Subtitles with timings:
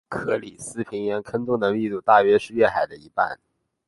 [0.09, 3.37] 克里斯平原坑洞的密度大约是月海的一半。